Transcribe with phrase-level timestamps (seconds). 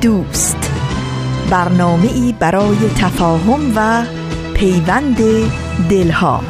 [0.00, 0.70] دوست.
[1.50, 4.02] برنامه ای برای تفاهم و
[4.54, 5.16] پیوند
[5.90, 6.40] دلها.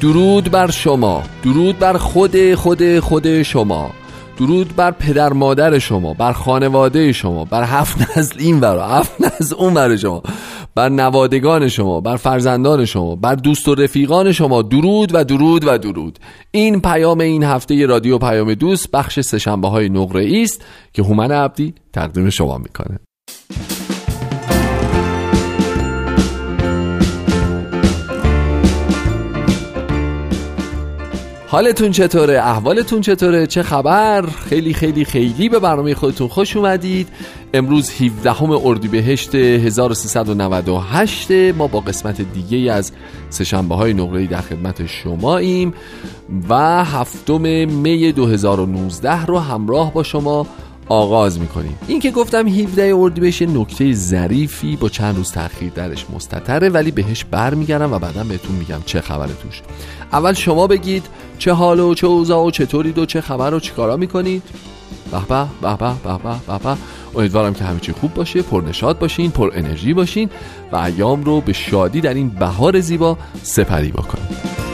[0.00, 1.22] درود بر شما.
[1.42, 3.90] درود بر خود خود خود شما.
[4.38, 9.54] درود بر پدر مادر شما بر خانواده شما بر هفت نسل این ور هفت نسل
[9.58, 10.22] اون ور شما.
[10.76, 14.62] بر نوادگان شما بر فرزندان شما بر دوست و رفیقان شما.
[14.62, 16.18] درود و درود و درود.
[16.50, 21.74] این پیام این هفته رادیو پیام دوست بخش سهشنبه های نقره است که هومن عبدی
[21.92, 22.98] تقدیم شما می‌کنه.
[31.56, 37.08] حالتون چطوره؟ احوالتون چطوره؟ چه خبر؟ خیلی خیلی خیلی به برنامه خودتون خوش اومدید
[37.54, 42.92] امروز 17 اردیبهشت 1398 ما با قسمت دیگه از
[43.30, 45.74] سشنبه های نقره در خدمت شماییم
[46.48, 50.46] و هفتم می 2019 رو همراه با شما
[50.88, 51.78] آغاز می‌کنیم.
[51.88, 57.24] این که گفتم 17 اردیبهشت نکته ظریفی با چند روز تاخیر درش مستطره ولی بهش
[57.24, 59.62] برمیگردم و بعدا بهتون میگم چه خبره توش.
[60.12, 61.06] اول شما بگید
[61.38, 64.42] چه حال و چه اوضاع و چطورید و چه خبر و چیکارا می‌کنید.
[65.10, 66.76] به به به به به به
[67.16, 70.30] امیدوارم که همه چی خوب باشه پرنشاد باشین پر انرژی باشین
[70.72, 74.65] و ایام رو به شادی در این بهار زیبا سپری بکنید.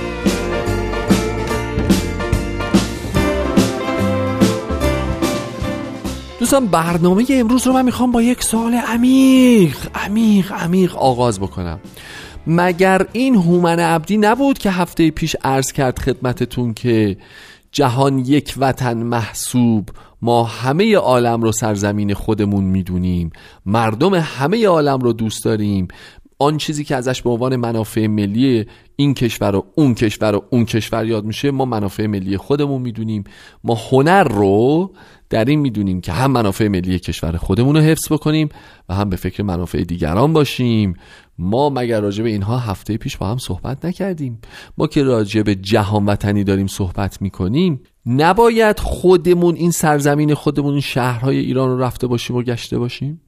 [6.42, 11.80] دوستان برنامه امروز رو من می‌خوام با یک سوال عمیق عمیق عمیق آغاز بکنم.
[12.47, 17.17] مگر این هومن عبدی نبود که هفته پیش عرض کرد خدمتتون که
[17.73, 19.89] جهان یک وطن محسوب
[20.23, 23.31] ما همه عالم رو سرزمین خودمون می‌دونیم
[23.67, 25.89] مردم همه عالم رو دوست داریم.
[26.39, 28.67] آن چیزی که ازش به عنوان منافع ملی
[29.02, 33.24] این کشور و اون کشور و اون کشور یاد میشه ما منافع ملی خودمون می‌دونیم.
[33.64, 34.92] ما هنر رو
[35.30, 38.48] در این می‌دونیم که هم منافع ملی کشور خودمون رو حفظ بکنیم
[38.89, 40.95] و هم به فکر منافع دیگران باشیم.
[41.39, 44.39] ما مگر راجع به اینها هفته پیش با هم صحبت نکردیم؟
[44.79, 47.80] ما که راجع به جهان وطنی داریم صحبت می‌کنیم.
[48.07, 53.20] نباید خودمون این سرزمین خودمون این شهرهای ایران رو رفته باشیم و گشته باشیم؟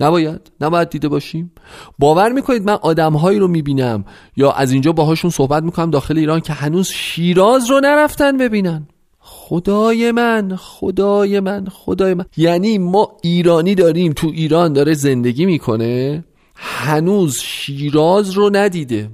[0.00, 1.52] نباید نباید دیده باشیم.
[1.98, 4.04] باور می‌کنید من آدمهایی رو می‌بینم
[4.36, 8.88] یا از اینجا باهاشون صحبت می‌کنم داخل ایران که هنوز شیراز رو نرفتن ببینن.
[9.18, 12.24] خدای من خدای من خدای من.
[12.36, 19.10] یعنی ما ایرانی داریم تو ایران داره زندگی می‌کنه هنوز شیراز رو ندیده.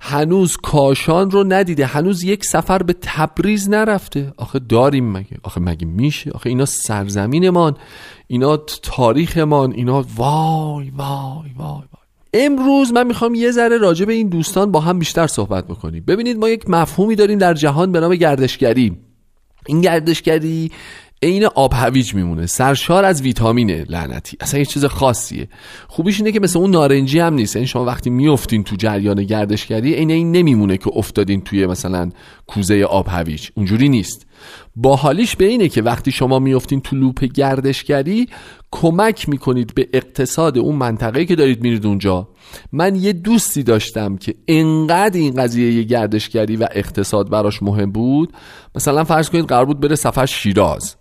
[0.00, 1.86] هنوز کاشان رو ندیده.
[1.86, 4.32] هنوز یک سفر به تبریز نرفته.
[4.36, 7.76] آخه داریم مگه؟ آخه مگه میشه؟ آخه اینا سرزمینمان.
[8.26, 11.82] اینا تاریخمان اینا وای وای وای
[12.34, 16.04] امروز من می‌خوام یه ذره راجع به این دوستان با هم بیشتر صحبت بکنیم.
[16.06, 18.96] ببینید ما یک مفهومی داریم در جهان به نام گردشگری.
[19.66, 20.70] این گردشگری
[21.22, 24.36] عین آب هویج میمونه سرشار از ویتامینه لعنتی.
[24.40, 25.48] اصلا یه چیز خاصیه.
[25.88, 27.56] خوبیش اینه که مثل اون نارنجی هم نیست.
[27.56, 32.10] یعنی شما وقتی میافتین تو جریان گردشگری عین این نمیمونه که افتادین توی مثلا
[32.46, 33.48] کوزه آب هویج.
[33.54, 34.26] اونجوری نیست.
[34.76, 38.28] باحالیش به اینه که وقتی شما میافتین تو لوپ گردشگری
[38.70, 42.28] کمک می‌کنید به اقتصاد اون منطقه که دارید میرید اونجا.
[42.72, 48.32] من یه دوستی داشتم که انقدر این قضیه گردشگری و اقتصاد براش مهم بود.
[48.74, 50.96] مثلا فرض کنید قرار بود بره سفر شیراز.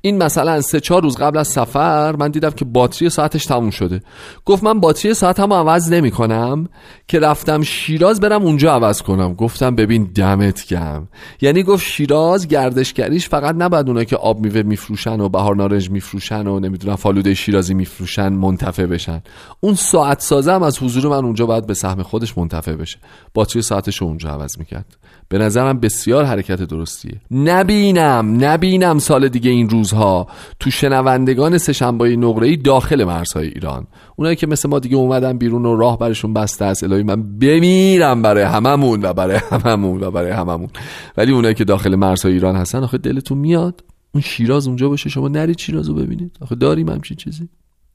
[0.00, 4.00] این مثلا سه چهار روز قبل از سفر من دیدم که باتری ساعتش تموم شده.
[4.44, 6.68] گفت من باتری ساعتم عوض نمی کنم
[7.08, 9.34] که رفتم شیراز برم اونجا عوض کنم.
[9.34, 11.08] گفتم ببین دمت گم
[11.40, 16.46] یعنی گفت شیراز گردشگریش فقط نباید اونایی که آب میوه میفروشن و بهار نارنج میفروشن
[16.46, 19.22] و نمی‌دونم فالوده شیرازی میفروشن منتفع بشن.
[19.60, 22.98] اون ساعت سازم از حضور من اونجا باید به سهم خودش منتفع بشه.
[23.34, 24.96] باتری ساعتش رو اونجا عوض می‌کرد؟
[25.28, 27.20] به نظرم بسیار حرکت درستیه.
[27.30, 30.26] نبینم نبینم سال دیگه این روزها
[30.60, 33.86] تو شنوندگان سهشنبه نقره داخل مرزهای ایران.
[34.16, 38.22] اونایی که مثل ما دیگه اومدن بیرون و راه برشون بسته است الهی من بمیرم
[38.22, 40.68] برای هممون و برای هممون و برای هممون.
[41.16, 43.84] ولی اونایی که داخل مرزهای ایران هستن آخه دلتون میاد
[44.14, 46.36] اون شیراز اونجا باشه شما نرید شیراز رو ببینید.
[46.40, 47.48] آخه داریم همچین چیزی.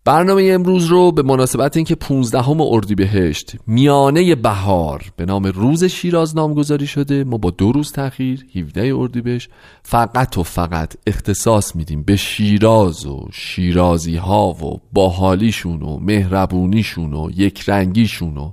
[0.06, 6.88] برنامه امروز رو به مناسبت اینکه 15 اردیبهشت میانه بهار به نام روز شیراز نامگذاری
[6.88, 7.24] شده.
[7.24, 9.50] ما با دو روز تاخیر 17 اردیبهشت
[9.84, 17.30] فقط و فقط اختصاص میدیم به شیراز و شیرازی ها و باحالیشون و مهربونیشون و
[17.36, 18.52] یک رنگیشون و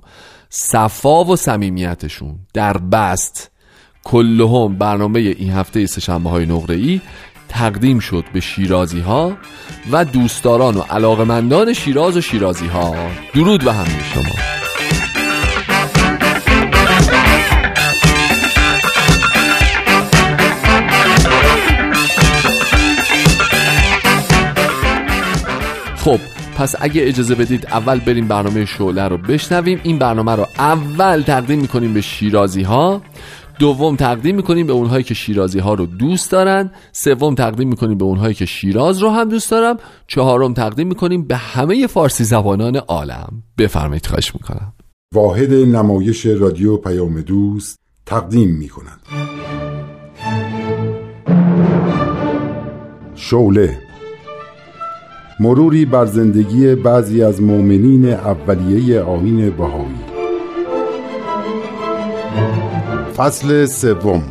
[0.49, 3.51] صفا و صمیمیتشون در بست.
[4.03, 7.01] کلهم برنامه این هفته سهشنبه های نقره
[7.49, 9.37] تقدیم شد به شیرازی ها
[9.91, 12.95] و دوستداران و علاقمندان شیراز و شیرازی ها
[13.33, 14.35] درود به همه شما.
[25.95, 26.19] خب
[26.57, 29.79] پس اگه اجازه بدید اول بریم برنامه شعله رو بشنویم.
[29.83, 33.01] این برنامه رو اول تقدیم می‌کنیم به شیرازی ها
[33.59, 36.71] دوم تقدیم می‌کنیم به اونهایی که شیرازی ها رو دوست دارن.
[36.91, 39.77] سوم تقدیم می‌کنیم به اونهایی که شیراز رو هم دوست دارم.
[40.07, 43.43] چهارم تقدیم می‌کنیم به همه فارسی زبانان عالم.
[43.57, 44.73] بفرمایید خواهش می‌کنم.
[45.13, 48.99] واحد نمایش رادیو پیام دوست تقدیم می‌کند.
[53.15, 53.79] شوله
[55.39, 60.09] مروری بر زندگی بعضی از مؤمنین اولیه آین بهایی.
[63.19, 64.23] فصل سوم.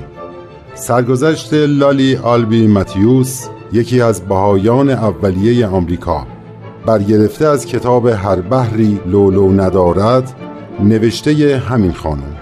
[0.74, 6.26] سرگذشت لالی آلبی ماتیوس یکی از بهایان اولیه آمریکا
[6.86, 10.32] برگرفته از کتاب هر بحری لولو ندارد
[10.80, 12.36] نوشته همین خانم.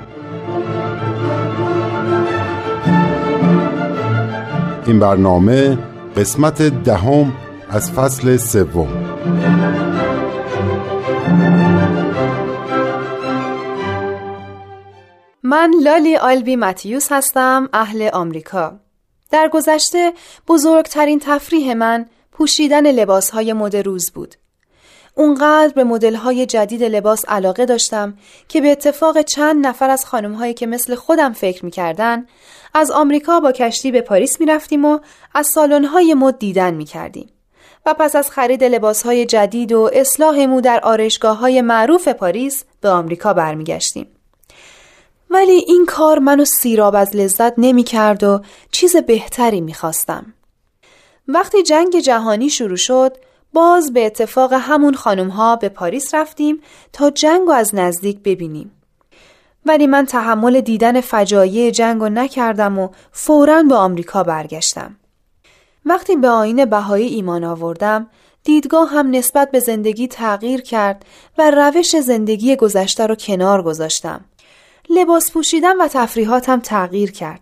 [4.87, 5.79] این برنامه
[6.17, 7.33] قسمت دهم
[7.71, 9.06] از فصل سوم.
[15.49, 18.81] من لالی آلبی متیوس هستم اهل آمریکا.
[19.31, 20.13] در گذشته
[20.49, 24.35] بزرگترین تفریح من پوشیدن لباس های مد روز بود.
[25.15, 28.15] اونقدر به مدل های جدید لباس علاقه داشتم
[28.49, 32.27] که به اتفاق چند نفر از خانم هایی که مثل خودم فکر می‌کردن
[32.75, 34.99] از آمریکا با کشتی به پاریس می رفتیم و
[35.35, 37.29] از سالن های مد دیدن می کردیم.
[37.87, 42.65] و پس از خرید لباس های جدید و اصلاح مو در آرشگاه های معروف پاریس
[42.81, 44.16] به آمریکا برمیگشتیم.
[45.37, 48.41] ولی این کار منو سیراب از لذت نمی کرد و
[48.73, 50.35] چیز بهتری می خواستم.
[51.29, 53.17] وقتی جنگ جهانی شروع شد
[53.53, 56.61] باز به اتفاق همون خانم ها به پاریس رفتیم
[56.93, 58.71] تا جنگ و از نزدیک ببینیم.
[59.67, 64.97] ولی من تحمل دیدن فجایع جنگ و نکردم و فوراً به آمریکا برگشتم.
[65.85, 68.07] وقتی به آین بهایی ایمان آوردم
[68.45, 71.05] دیدگاه هم نسبت به زندگی تغییر کرد
[71.39, 74.25] و روش زندگی گذشته رو کنار گذاشتم.
[74.91, 77.41] لباس پوشیدن و تفریحاتم تغییر کرد.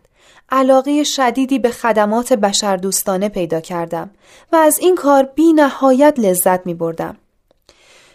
[0.51, 4.11] علاقه شدیدی به خدمات بشردوستانه پیدا کردم
[4.53, 7.17] و از این کار بی نهایت لذت می بردم.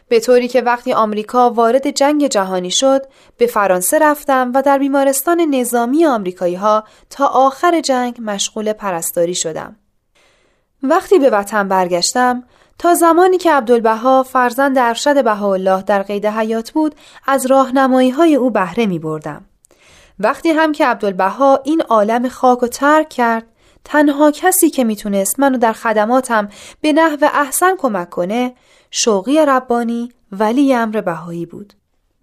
[0.07, 3.05] به طوری که وقتی آمریکا وارد جنگ جهانی شد
[3.37, 9.75] به فرانسه رفتم و در بیمارستان نظامی آمریکایی ها تا آخر جنگ مشغول پرستاری شدم.
[10.83, 12.43] وقتی به وطن برگشتم
[12.79, 16.95] تا زمانی که عبدالبها فرزند ارشد بهاءالله در قید حیات بود
[17.27, 19.45] از راهنمایی های او بهره می بردم.
[20.19, 23.45] وقتی هم که عبدالبها این عالم خاک و ترک کرد
[23.83, 26.49] تنها کسی که می‌تونست منو در خدماتم
[26.81, 28.53] به نحو احسن کمک کنه
[28.91, 31.73] شوقی ربانی ولی امر بهایی بود.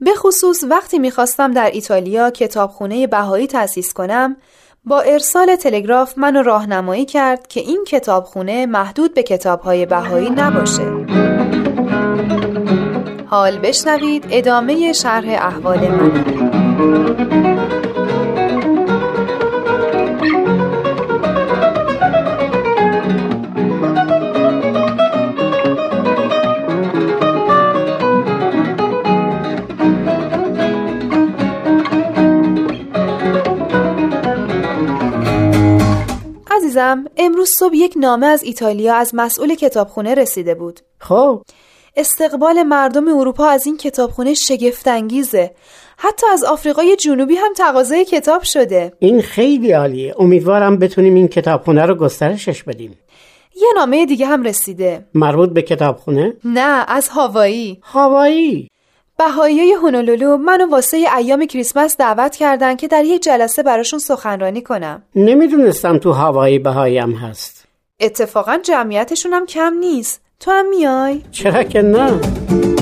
[0.01, 4.37] به خصوص وقتی می‌خواستم در ایتالیا کتابخونه بهایی تأسیس کنم
[4.89, 10.83] با ارسال تلگراف منو راهنمایی کرد که این کتابخونه محدود به کتابهای بهایی نباشه.
[13.27, 16.25] حال بشنوید ادامه شرح احوال من.
[37.17, 40.81] امروز صبح یک نامه از ایتالیا از مسئول کتابخونه رسیده بود.
[40.99, 41.43] خب.
[41.97, 45.51] استقبال مردم اروپا از این کتابخونه شگفت انگیزه
[45.97, 48.93] حتی از آفریقای جنوبی هم تقاضای کتاب شده.
[48.99, 50.15] این خیلی عالیه.
[50.19, 52.99] امیدوارم بتونیم این کتابخونه رو گسترشش بدیم.
[53.57, 55.07] یه نامه دیگه هم رسیده.
[55.15, 57.81] مربوط به کتابخونه؟ نه از هاوایی.
[57.83, 58.69] هاوایی.
[59.19, 65.03] بهایی هونولولو منو واسه ایام کریسمس دعوت کردن که در یک جلسه براشون سخنرانی کنم.
[65.15, 67.65] نمی‌دونستم تو هوایی بهاییم هست.
[68.01, 70.21] اتفاقا جمعیتشون هم کم نیست.
[70.41, 72.76] تو هم میای؟ چرا که نه؟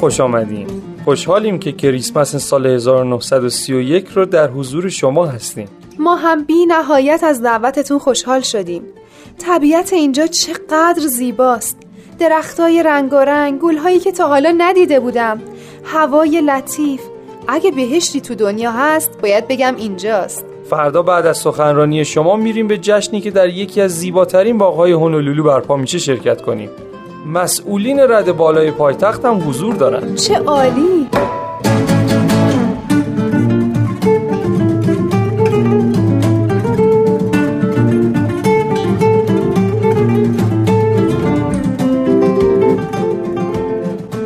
[0.00, 0.66] خوش آمدین.
[1.04, 5.68] خوشحالیم که کریسمس سال 1931 رو در حضور شما هستیم.
[5.98, 8.82] ما هم بی نهایت از دعوتتون خوشحال شدیم.
[9.38, 11.76] طبیعت اینجا چقدر زیباست.
[12.18, 15.40] درختای رنگارنگ گلهایی که تا حالا ندیده بودم.
[15.84, 17.00] هوای لطیف.
[17.48, 20.44] اگه بهشتی تو دنیا هست باید بگم اینجاست.
[20.70, 25.44] فردا بعد از سخنرانی شما میریم به جشنی که در یکی از زیباترین باغهای هونولولو
[25.44, 26.70] برپا میشه شرکت کنیم.
[27.26, 30.14] مسئولین رد بالای پایتخت هم حضور دارن.
[30.14, 31.08] چه عالی.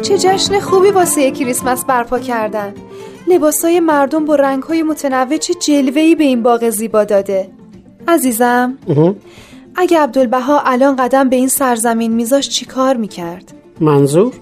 [0.03, 2.75] چه جشن خوبی واسه کریسمس برپا کردن.
[3.29, 7.49] لباسای مردم با رنگهای متنوع چه جلوهی به این باغ زیبا داده.
[8.09, 8.79] عزیزم.
[9.77, 14.33] اگه عبدالبها الان قدم به این سرزمین میذاش چی کار می‌کرد؟ منظور؟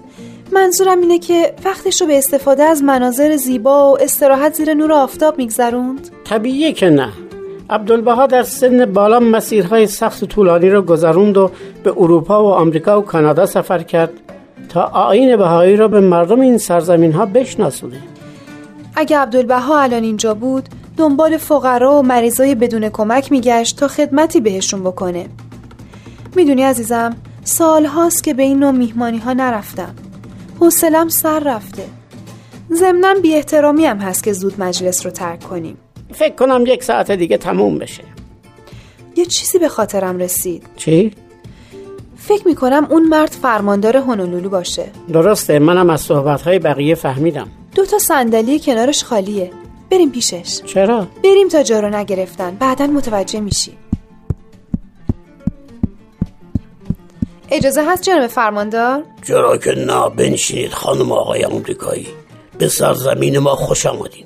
[0.51, 5.37] منظورم اینه که وقتش رو به استفاده از مناظر زیبا و استراحت زیر نور آفتاب
[5.37, 7.09] میگذروند طبیعیه که نه
[7.69, 11.51] عبدالبها در سن بالا مسیرهای سخت و طولانی رو گذروند و
[11.83, 14.13] به اروپا و آمریکا و کانادا سفر کرد
[14.69, 18.01] تا آین بهایی را به مردم این سرزمین ها بشناسونه
[18.95, 24.83] اگه عبدالبها الان اینجا بود دنبال فقرا و مریضای بدون کمک میگشت تا خدمتی بهشون
[24.83, 25.25] بکنه.
[26.35, 29.95] می‌دونی عزیزم سال هاست که به این نوع میهمانی ها نرفتم.
[30.59, 31.83] حوصلم سر رفته.
[32.73, 35.77] ضمنا بی احترامی هم هست که زود مجلس رو ترک کنیم.
[36.13, 38.03] فکر کنم یک ساعت دیگه تموم بشه.
[39.15, 40.67] یه چیزی به خاطرم رسید.
[40.75, 41.11] چی؟
[42.17, 44.85] فکر می‌کنم اون مرد فرماندار هونولولو باشه.
[45.13, 47.47] درسته منم از صحبتهای بقیه فهمیدم.
[47.75, 49.51] دو تا صندلی کنارش خالیه.
[49.93, 50.61] بریم پیشش.
[50.65, 52.55] چرا؟ بریم تا جا رو نگرفتن.
[52.55, 53.77] بعدا متوجه میشی.
[57.51, 62.07] اجازه هست جناب فرماندار؟ چرا که نه بنشینید خانم آقای آمریکایی.
[62.57, 64.25] به سرزمین ما خوش آمدین.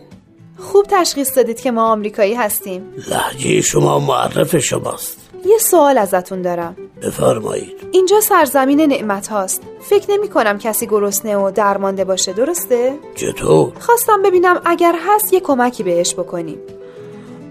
[0.58, 2.84] خوب تشخیص دادید که ما آمریکایی هستیم.
[3.10, 5.27] لحجه شما معرف شماست.
[5.48, 11.52] یه سوال ازتون دارم بفرمایید اینجا سرزمین نعمت هاست فکر نمی کنم کسی گرسنه و
[11.52, 16.58] درمانده باشه درسته؟ چطور؟ خواستم ببینم اگر هست یه کمکی بهش بکنیم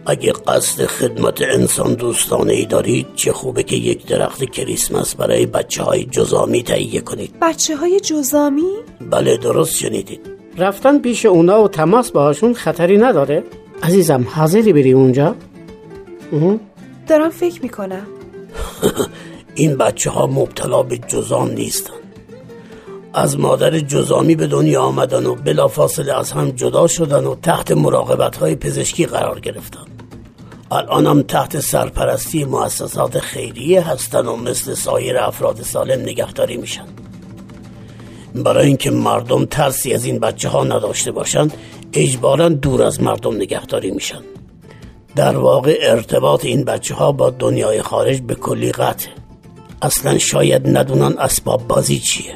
[0.06, 5.82] اگه قصد خدمت انسان دوستانه ای دارید چه خوبه که یک درخت کریسمس برای بچه
[5.82, 8.72] های جزامی تهیه کنید بچه های جزامی؟
[9.10, 10.20] بله درست شنیدید
[10.58, 13.44] رفتن پیش اونا و تماس باهاشون خطری نداره؟
[13.82, 15.34] عزیزم حاضری بری اونجا؟
[17.06, 18.06] دارم فکر می‌کنم.
[19.54, 21.92] این بچه ها مبتلا به جزام نیستن.
[23.14, 28.36] از مادر جزامی به دنیا آمدن و بلافاصله از هم جدا شدن و تحت مراقبت
[28.36, 29.84] های پزشکی قرار گرفتن.
[30.70, 36.86] الانم تحت سرپرستی مؤسسات خیریه هستن و مثل سایر افراد سالم نگهداری میشن.
[38.34, 41.54] برای اینکه مردم ترسی از این بچه ها نداشته باشند
[41.92, 44.20] اجبارا دور از مردم نگهداری میشن.
[45.16, 49.12] در واقع ارتباط این بچه ها با دنیای خارج به کلی قطعه
[49.82, 52.34] اصلا شاید ندونن اسباب بازی چیه.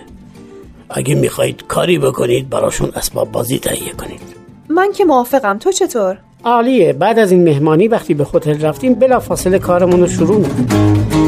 [0.90, 4.20] اگه می‌خواید کاری بکنید براشون اسباب بازی تهیه کنید.
[4.68, 5.58] من که موافقم.
[5.58, 6.92] تو چطور؟ عالیه.
[6.92, 11.19] بعد از این مهمانی وقتی به هتل رفتیم بلا فاصله کارمون رو شروع می‌کنیم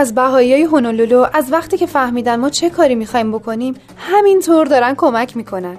[0.00, 5.36] از بهایی هونولولو از وقتی که فهمیدن ما چه کاری می‌خوایم بکنیم همینطور دارن کمک
[5.36, 5.76] می‌کنن.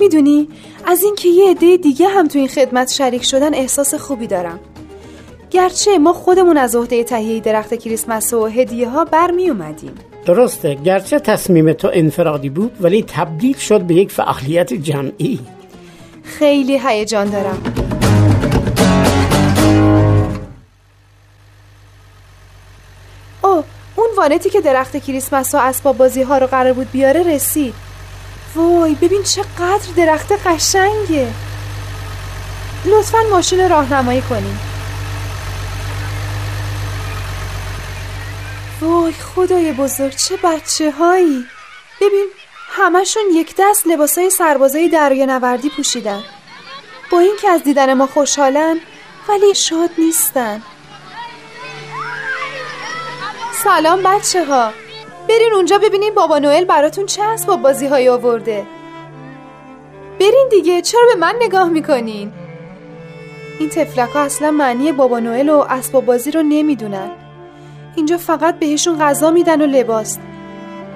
[0.00, 0.48] می‌دونی؟
[0.86, 4.60] از اینکه یه عده دیگه هم تو این خدمت شریک شدن احساس خوبی دارم.
[5.50, 9.94] گرچه ما خودمون از عهده تهیه درخت کریسمس و هدیه ها برمی اومدیم
[10.26, 10.74] درسته.
[10.74, 15.38] گرچه تصمیم تو انفرادی بود ولی تبدیل شد به یک فعالیت جمعی.
[16.22, 17.89] خیلی هیجان دارم.
[24.30, 27.74] اون وانتی که درخت کریسمس و اسباب بازی ها رو قرار بود بیاره رسید.
[28.54, 31.28] وای ببین چقدر درخت قشنگه.
[32.84, 34.60] لطفا ماشین راهنمایی کنیم
[38.80, 41.44] وای خدای بزرگ چه بچه هایی
[42.00, 42.26] ببین
[42.70, 46.22] همشون یک دست لباسای سربازای دریا نوردی پوشیدن.
[47.10, 48.80] با اینکه از دیدن ما خوشحالن
[49.28, 50.62] ولی شاد نیستن.
[53.64, 54.70] سلام بچه ها
[55.28, 58.66] برین اونجا ببینین بابا نوئل براتون چه اسباب بازی های آورده.
[60.20, 62.32] برین دیگه چرا به من نگاه می‌کنین؟
[63.58, 67.10] این تفلک ها اصلا معنی بابا نوئل و اسباب بازی رو نمی‌دونن.
[67.96, 70.18] اینجا فقط بهشون غذا میدن و لباس.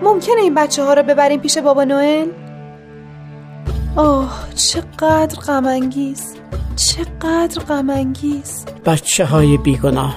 [0.02, 2.28] ممکنه این بچه ها رو ببریم پیش بابا نوئل؟
[3.96, 6.34] آه چقدر غمانگیز.
[6.76, 8.64] چقدر غمانگیز.
[8.86, 10.14] بچه های بیگناه.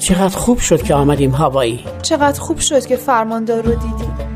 [0.00, 4.29] چقدر خوب شد که آمدیم هوایی چقدر خوب شد که فرماندار رو دیدیم.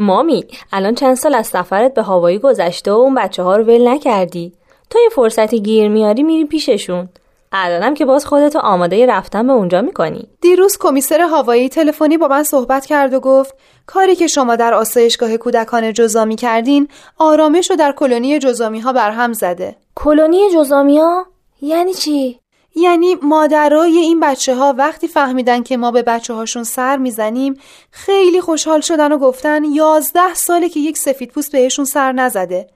[0.00, 3.88] مامی الان چند سال از سفرت به هوایی گذشته و اون بچه ها رو ول
[3.88, 4.52] نکردی؟
[4.90, 7.08] تو یه فرصتی گیر میاری میری پیششون.
[7.52, 10.28] الانم که باز خودتو آماده رفتن به اونجا می‌کنی.
[10.40, 13.54] دیروز کمیسر هوایی تلفنی با من صحبت کرد و گفت
[13.86, 16.88] کاری که شما در آسایشگاه کودکان جزامی کردین
[17.18, 19.76] آرامش رو در کلونی جزامی ها برهم زده.
[19.94, 21.26] کلونی جزامی ها
[21.62, 22.40] یعنی چی؟
[22.74, 27.54] یعنی مادرای این بچه ها وقتی فهمیدن که ما به بچه هاشون سر می‌زنیم
[27.90, 32.70] خیلی خوشحال شدن و گفتن یازده ساله که یک سفید پوست بهشون سر نزده.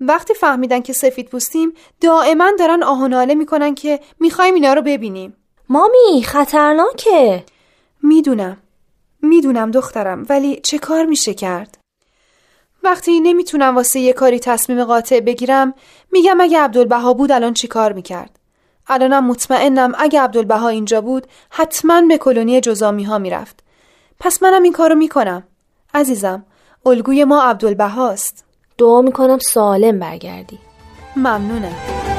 [0.00, 5.36] وقتی فهمیدن که سفید پوستیم دائما دارن آهناله می‌کنن که می‌خوایم اینا رو ببینیم.
[5.68, 7.44] مامی خطرناکه.
[8.02, 8.56] می‌دونم.
[9.22, 11.78] می‌دونم دخترم ولی چه کار میشه کرد؟
[12.82, 15.74] وقتی نمی‌تونم واسه یه کاری تصمیم قاطع بگیرم
[16.12, 18.39] میگم اگه عبدالبها بود الان چی کار می‌کرد؟
[18.90, 23.60] الانم مطمئنم اگه عبدالبها اینجا بود حتما به کلونی جزامی ها می‌رفت.
[24.20, 25.42] پس منم این کارو می‌کنم.
[25.94, 26.44] عزیزم
[26.86, 28.44] الگوی ما عبدالبهاست.
[28.78, 30.58] دعا می‌کنم سالم برگردی.
[31.16, 32.09] ممنونم.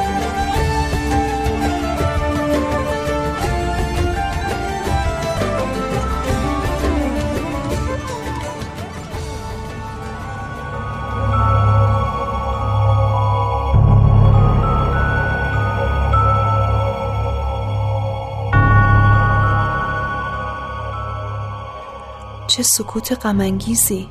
[22.61, 24.07] چه سکوت غمانگیزی.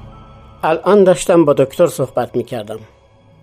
[0.63, 2.79] الان داشتم با دکتر صحبت می‌کردم.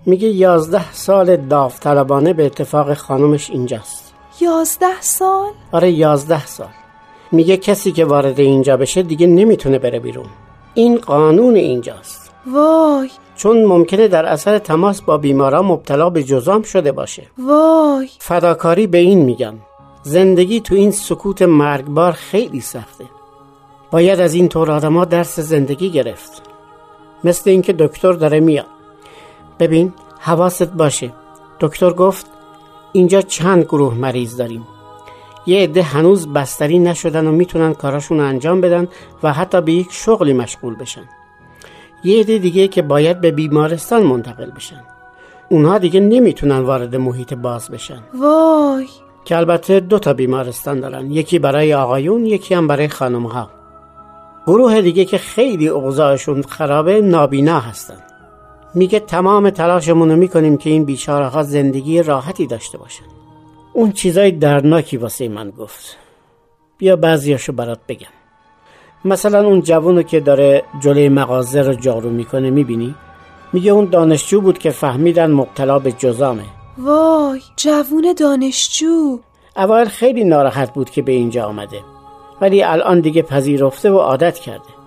[0.06, 4.14] میگه یازده سال داوطلبانه به اتفاق خانمش اینجاست.
[4.42, 6.68] یازده سال؟ آره یازده سال.
[7.32, 10.26] میگه کسی که وارد اینجا بشه دیگه نمی‌تونه بره بیرون.
[10.74, 12.32] این قانون اینجاست.
[12.54, 13.10] وای.
[13.36, 17.28] چون ممکنه در اثر تماس با بیماران مبتلا به جزام شده باشه.
[17.38, 18.10] وای.
[18.20, 19.56] فداکاری به این میگم
[20.04, 23.06] زندگی تو این سکوت مرگبار خیلی سخته.
[23.92, 26.42] باید از این طور آدم درس زندگی گرفت.
[27.24, 28.66] مثل اینکه دکتر داره میاد.
[29.60, 31.12] ببین حواست باشه.
[31.60, 32.26] دکتر گفت
[32.94, 34.68] اینجا چند گروه مریض داریم.
[35.46, 38.88] یه عده هنوز بستری نشدن و می‌تونن کاراشون انجام بدن
[39.24, 41.10] و حتی به یک شغلی مشغول بشن.
[42.04, 44.84] یه عده دیگه که باید به بیمارستان منتقل بشن.
[45.50, 48.00] اونها دیگه نمی‌تونن وارد محیط باز بشن.
[48.20, 48.88] وای.
[49.26, 51.12] که البته دو تا بیمارستان دارن.
[51.12, 53.50] یکی برای آقایون یکی هم برای خانمها.
[54.48, 57.98] گروه دیگه که خیلی اوضاعشون خرابه نابینا هستن.
[58.74, 63.04] میگه تمام تلاشمون رو می‌کنیم که این بیچاره ها زندگی راحتی داشته باشن.
[63.74, 65.98] اون چیزای درناکی واسه من گفت.
[66.78, 68.08] بیا بعضیاشو برات بگم.
[69.06, 72.96] مثلا اون جوونو که داره جلوی مغازه رو جارو می‌کنه می‌بینی؟
[73.54, 76.46] میگه اون دانشجو بود که فهمیدن مبتلا به جزامه.
[76.78, 79.20] وای جوون دانشجو.
[79.56, 81.97] اول خیلی ناراحت بود که به اینجا آمده.
[82.42, 84.78] ولی الان دیگه پذیرفته و عادت کرده.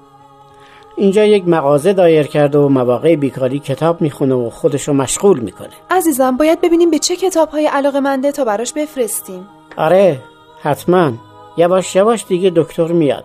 [0.96, 5.68] اینجا یک مغازه دایر کرده و مواقع بیکاری کتاب می‌خونه و خودشو مشغول می‌کنه.
[5.90, 9.48] عزیزم باید ببینیم به چه کتاب های علاقه منده تا براش بفرستیم.
[9.76, 10.18] آره
[10.62, 11.12] حتما.
[11.56, 13.24] یواش یواش دیگه دکتر میاد.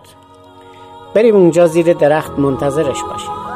[1.14, 3.55] بریم اونجا زیر درخت منتظرش باشیم.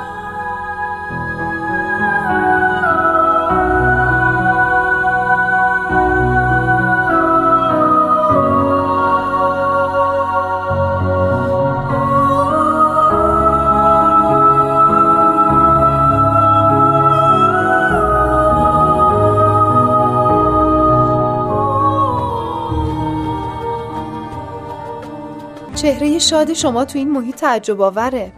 [25.83, 28.33] چهره شاد شما تو این محیط تعجب آوره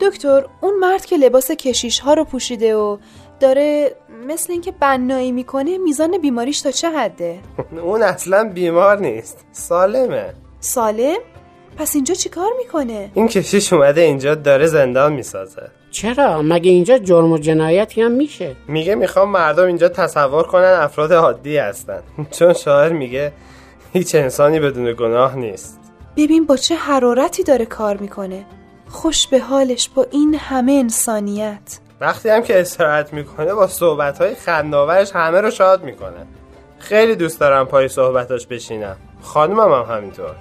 [0.00, 2.98] دکتر اون مرد که لباس کشیش ها رو پوشیده و
[3.40, 3.96] داره
[4.26, 7.38] مثل اینکه بنایی می‌کنه میزان بیماریش تا چه حده؟
[7.82, 9.46] اون اصلا بیمار نیست.
[9.52, 10.34] سالمه.
[10.60, 11.18] سالم؟
[11.76, 15.70] پس اینجا چیکار می‌کنه؟ این کشیش اومده اینجا داره زندان می‌سازه.
[15.90, 21.12] چرا؟ مگه اینجا جرم و جنایتی هم میشه؟ میگه می‌خوام مردم اینجا تصور کنن افراد
[21.12, 22.02] عادی هستن.
[22.30, 23.32] چون شاعر میگه
[23.92, 25.81] هیچ انسانی بدون گناه نیست.
[26.16, 28.44] ببین با چه حرارتی داره کار می‌کنه.
[28.88, 31.78] خوش به حالش با این همه انسانیت.
[32.00, 36.26] وقتی هم که استراحت می‌کنه با صحبتهای خنداورش همه رو شاد می‌کنه.
[36.78, 38.96] خیلی دوست دارم پای صحبتاش بشینم.
[39.22, 40.34] خانمم هم همینطور.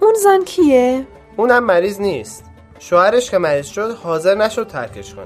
[0.00, 2.44] اون زن کیه؟ اونم مریض نیست.
[2.78, 5.24] شوهرش که مریض شد حاضر نشد ترکش کنه.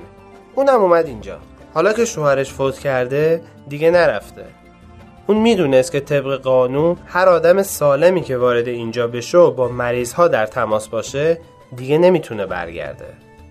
[0.55, 1.39] اونم اومد اینجا.
[1.75, 4.45] حالا که شوهرش فوت کرده دیگه نرفته.
[5.27, 10.13] اون می‌دونست که طبق قانون هر آدم سالمی که وارد اینجا بشه و با مریض
[10.13, 11.41] ها در تماس باشه
[11.77, 13.07] دیگه نمی‌تونه برگرده.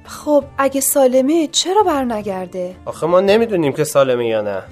[0.06, 4.64] خب اگه سالمه چرا برنگرده؟ آخه ما نمی‌دونیم که سالمه یا نه.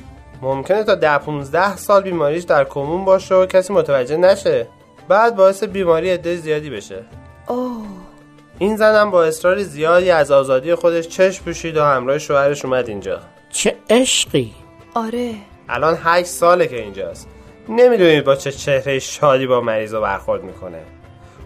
[0.41, 4.67] ممکنه تا ده 15 سال بیماریش در کمون باشه و کسی متوجه نشه.
[5.07, 7.03] بعد باعث بیماری عده زیادی بشه.
[7.47, 7.85] اوه.
[8.59, 13.19] این زنم با اصرار زیادی از آزادی خودش چشم پوشید و همراه شوهرش اومد اینجا.
[13.49, 14.53] چه عشقی.
[14.95, 15.33] آره.
[15.69, 17.29] الان هشت ساله که اینجاست.
[17.69, 20.79] نمی‌دونید با چه چهره شادی با مریض رو برخورد می‌کنه.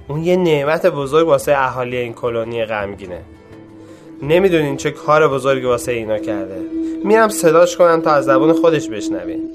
[0.08, 3.22] اون یه نعمت بزرگ واسه اهالی این کلونی غمگینه.
[4.22, 6.62] نمی‌دونین چه کار بزرگی واسه اینا کرده.
[7.04, 9.52] میرم صداش کنم تا از زبون خودش بشنوین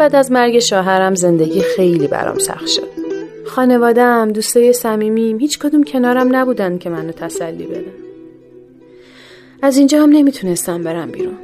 [0.00, 2.88] بعد از مرگ شوهرم زندگی خیلی برام سخت شد.
[3.46, 7.92] خانوادم دوستای صمیمیم هیچ کدوم کنارم نبودن که منو تسلی بدن.
[9.62, 11.38] از اینجا هم نمی‌تونستم برم بیرون.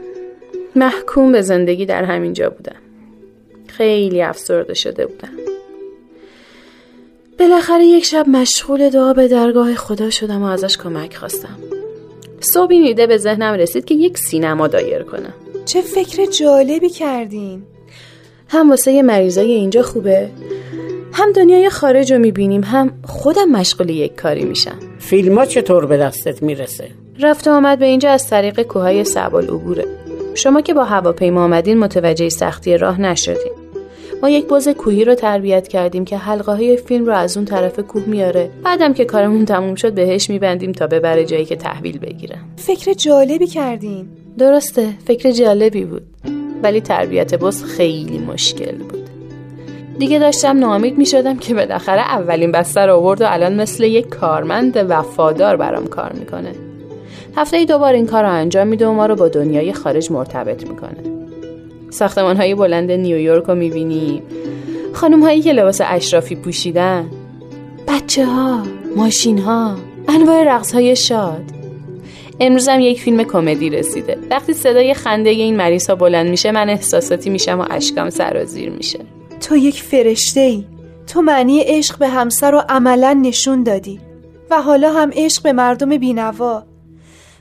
[0.77, 2.77] محکوم به زندگی در همینجا بودم.
[3.67, 5.33] خیلی افسرده شده بودم.
[7.39, 11.59] بالاخره یک شب مشغول دعا به درگاه خدا شدم و ازش کمک خواستم.
[12.41, 15.35] صبح این به ذهنم رسید که یک سینما دایر کنم.
[15.65, 17.63] چه فکر جالبی کردین.
[18.49, 20.29] هم واسه مریضای اینجا خوبه؟
[21.13, 24.79] هم دنیای خارج رو می‌بینیم هم خودم مشغول یک کاری میشم.
[24.99, 29.45] فیلم ها چطور به دستت می‌رسه؟ رفت و آمد به اینجا از طریق کوههای سبال
[29.45, 29.85] عبوره
[30.35, 33.53] شما که با هواپیما آمدین متوجه سختی راه نشدین.
[34.23, 37.81] ما یک بز کوهی رو تربیت کردیم که حلقه های فیلم رو از اون طرف
[37.81, 42.37] کوه میاره بعدم که کارمون تموم شد بهش میبندیم تا ببره جایی که تحویل بگیره
[42.57, 44.09] فکر جالبی کردین.
[44.39, 46.03] درسته فکر جالبی بود.
[46.67, 49.11] ولی تربیت بز خیلی مشکل بود.
[49.99, 54.87] دیگه داشتم ناامید می شدم که بالاخره اولین بستر آورد و الان مثل یک کارمند
[54.89, 56.53] وفادار برام کار می‌کنه.
[57.37, 60.97] هفته دوبار این کار رو انجام میده و ما رو با دنیای خارج مرتبط می‌کنه.
[61.91, 64.23] ساختمان های بلند نیویورک رو می‌بینیم.
[64.93, 67.11] خانم هایی که لباس اشرافی پوشیدن.
[67.89, 68.63] بچه ها
[68.97, 69.77] ماشین ها
[70.09, 71.43] انواع رقص های شاد.
[72.41, 74.19] امروز هم یک فیلم کمدی رسیده.
[74.31, 78.99] وقتی صدای خنده این مریض ها بلند میشه من احساساتی میشم و اشکام سرازیر میشه.
[79.41, 80.65] تو یک فرشته ای
[81.07, 84.01] تو معنی عشق به همسر رو عملا نشون دادی.
[84.51, 86.63] و حالا هم عشق به مردم بینوا.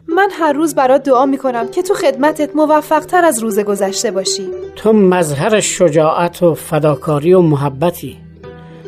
[0.07, 4.47] من هر روز برات دعا می‌کنم که تو خدمتت موفق تر از روز گذشته باشی.
[4.75, 8.17] تو مظهر شجاعت و فداکاری و محبتی.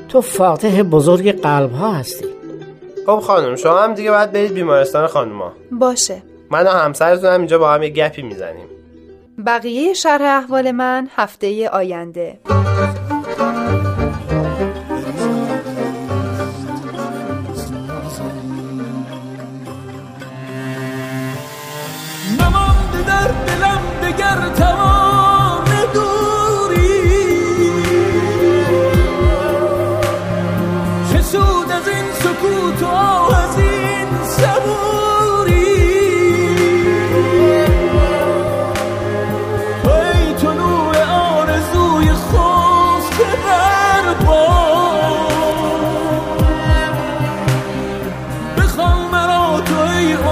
[0.10, 2.26] تو فاتح بزرگ قلب ها هستی.
[3.08, 5.52] خب خانم شما هم دیگه باید برید بیمارستان خانوما.
[5.72, 6.24] باشه.
[6.52, 8.68] من و همسرتون هم اینجا با هم یه گپی می‌زنیم.
[9.46, 12.40] بقیه شرح احوال من هفته آینده.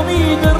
[0.08, 0.55] ای امید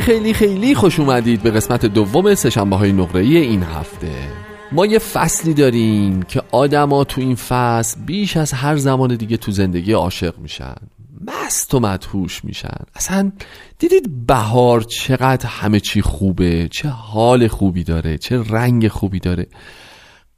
[0.00, 4.12] خیلی خیلی خیلی خوش اومدید به قسمت دوم سشنبه های نقره‌ای این هفته.
[4.72, 9.52] ما یه فصلی داریم که آدما تو این فصل بیش از هر زمان دیگه تو
[9.52, 10.74] زندگی عاشق میشن.
[11.26, 12.84] مست و مدهوش میشن.
[12.94, 13.32] اصلا
[13.78, 19.46] دیدید بهار چقدر همه چی خوبه؟ چه حال خوبی داره؟ چه رنگ خوبی داره؟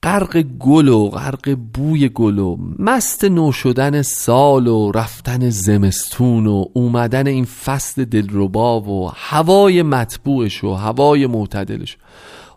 [0.04, 6.64] غرق گل و غرق بوی گل و مست نو شدن سال و رفتن زمستون و
[6.72, 11.96] اومدن این فصل دلربا و هوای مطبوعش و هوای معتدلش.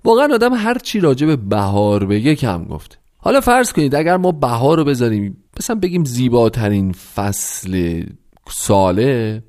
[0.05, 4.31] واقعا آدم هر چی راجع به بهار بگه کم گفته حالا فرض کنید اگر ما
[4.31, 8.03] بهار رو بذاریم مثلا بگیم زیباترین فصل
[8.49, 9.43] ساله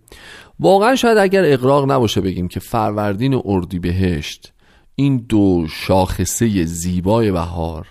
[0.61, 4.53] واقعا شاید اگر اقراق نباشه بگیم که فروردین و اردیبهشت
[5.01, 7.87] این دو شاخصه زیبای بهار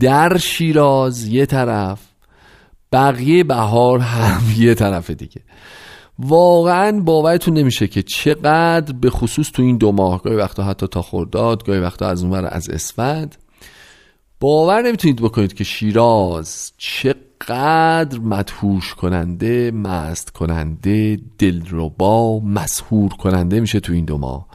[0.00, 2.00] در شیراز یه طرف
[2.92, 5.40] بقیه بهار هم یه طرف دیگه.
[6.18, 11.02] واقعا باورتون نمیشه که چقدر به خصوص تو این دو ماه گاهی وقتا حتی تا
[11.02, 13.36] خرداد گاهی وقتا از اونور از اسفند
[14.40, 23.92] باور نمی‌تونید بکنید که شیراز چقدر مدهوش کننده مست کننده دلربا مسهور کننده میشه تو
[23.92, 24.51] این دو ماه.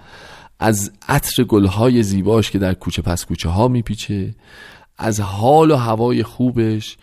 [0.60, 4.36] از عطر گلهای زیباش که در کوچه پس کوچه ها میپیچه
[4.98, 6.98] از حال و هوای خوبش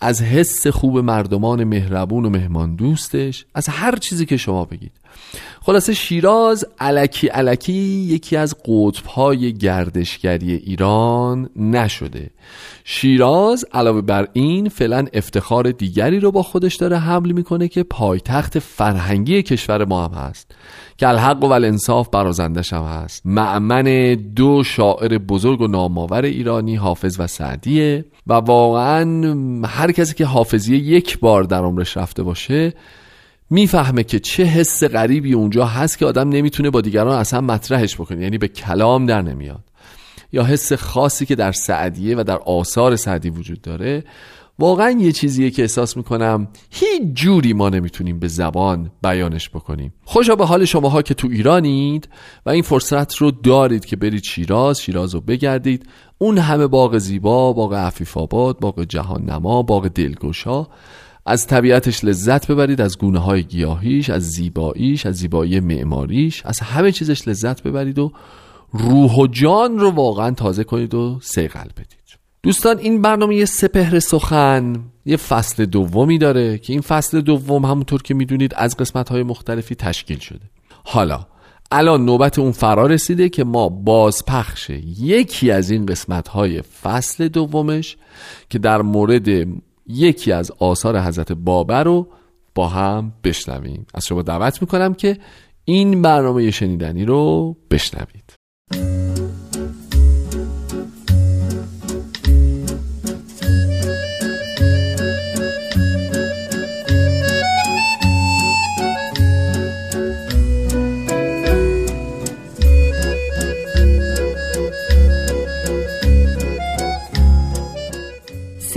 [0.00, 4.92] از حس خوب مردمان مهربون و مهمان دوستش از هر چیزی که شما بگید.
[5.62, 12.30] خلاصه شیراز علکی علکی یکی از قطبهای گردشگری ایران نشده.
[12.84, 18.58] شیراز علاوه بر این فعلا افتخار دیگری رو با خودش داره حمل می‌کنه که پایتخت
[18.58, 20.54] فرهنگی کشور ما هم هست
[20.96, 23.26] که الحق و الانصاف برازندش هم هست.
[23.26, 29.22] معمن دو شاعر بزرگ و نامآور ایرانی حافظ و سعدیه و واقعا
[29.66, 32.72] هر کسی که حافظیه یک بار در عمرش رفته باشه
[33.50, 38.22] می‌فهمه که چه حس غریبی اونجا هست که آدم نمی‌تونه با دیگران اصلا مطرحش بکنه.
[38.22, 39.64] یعنی به کلام در نمیاد.
[40.32, 44.04] یا حس خاصی که در سعدیه و در آثار سعدی وجود داره.
[44.58, 49.92] واقعا یه چیزیه که احساس می‌کنم هیچ جوری ما نمی‌تونیم به زبان بیانش بکنیم.
[50.04, 52.08] خوشا به حال شماها که تو ایرانید
[52.46, 55.86] و این فرصت رو دارید که برید شیراز شیراز رو بگردید.
[56.18, 60.66] اون همه باغ زیبا باغ عفیف آباد باغ جهان نما باغ دلگوشا
[61.28, 66.92] از طبیعتش لذت ببرید از گونه های گیاهیش از زیباییش از زیبایی معماریش از همه
[66.92, 68.12] چیزش لذت ببرید و
[68.72, 72.18] روح و جان رو واقعا تازه کنید و سیقل بدید.
[72.42, 78.02] دوستان این برنامه یه سپهر سخن یه فصل دومی داره که این فصل دوم همونطور
[78.02, 80.44] که می‌دونید از قسمت های مختلفی تشکیل شده.
[80.84, 81.26] حالا
[81.70, 87.96] الان نوبت اون فرا رسیده که ما بازپخش یکی از این قسمت های فصل دومش
[88.50, 89.28] که در مورد
[89.88, 92.08] یکی از آثار حضرت بابر رو
[92.54, 93.86] با هم بشنویم.
[93.94, 95.18] از شما دعوت می‌کنم که
[95.64, 98.34] این برنامه شنیدنی رو بشنوید.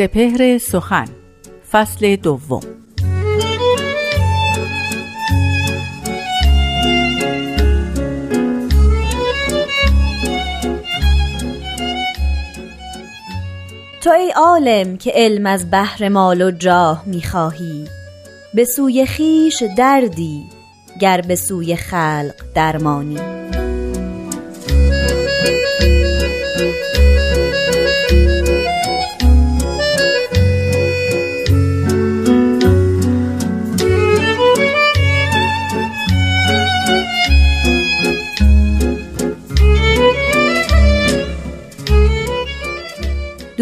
[0.02, 1.06] سپهر سخن
[1.72, 2.62] فصل دوم.
[14.02, 17.88] تو ای عالم که علم از بحر مال و جاه می‌خواهی
[18.54, 20.44] به سوی خیش دردی
[21.02, 23.42] گر به سوی خلق درمانی.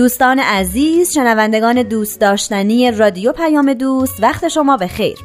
[0.10, 5.18] دوستان عزیز شنوندگان دوست داشتنی رادیو پیام دوست وقت شما به خیر.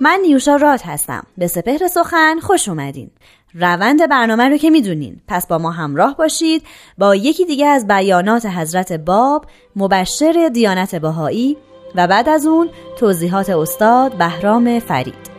[0.00, 1.26] من نیوشا راد هستم.
[1.38, 3.10] به سپهر سخن خوش اومدین.
[3.54, 5.20] روند برنامه رو که می‌دونین.
[5.28, 6.62] پس با ما همراه باشید.
[6.98, 11.56] با یکی دیگه از بیانات حضرت باب مبشر دیانت بهایی
[11.94, 15.29] و بعد از اون توضیحات استاد بهرام فرید.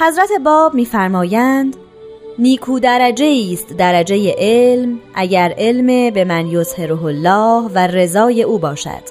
[0.00, 1.76] حضرت باب میفرمایند
[2.38, 9.02] نیکو درجه است درجه علم اگر علم به من یظهره الله و رضای او باشد.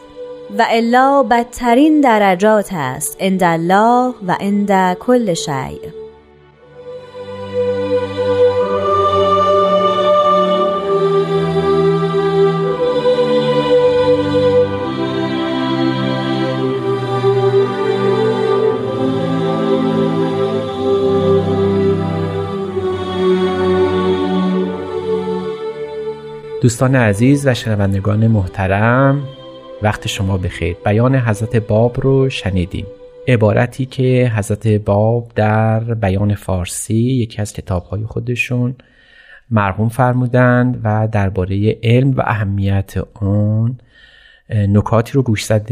[0.58, 5.96] و الا بدترین درجات است عند الله و عند کل شیء.
[26.67, 29.23] دوستان عزیز و شنوندگان محترم
[29.82, 30.75] وقت شما بخیر.
[30.86, 32.86] بیان حضرت باب رو شنیدیم.
[33.27, 38.75] عبارتی که حضرت باب در بیان فارسی یکی از کتابهای خودشون
[39.51, 43.80] مرحوم فرمودند و درباره علم و اهمیت آن
[44.49, 45.71] نکاتی رو گوشزد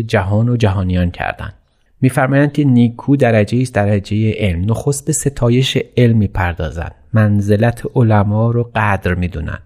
[0.00, 1.54] جهان و جهانیان کردند
[2.00, 4.70] میفرمایند که نیکو درجه است درجه علم.
[4.70, 6.94] نخست به ستایش علم می‌پردازند.
[7.12, 9.62] منزلت علما رو قدر می‌دونند